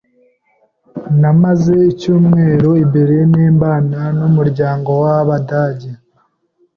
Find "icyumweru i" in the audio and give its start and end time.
1.91-2.85